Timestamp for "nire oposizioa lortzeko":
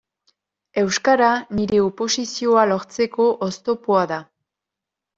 1.59-3.31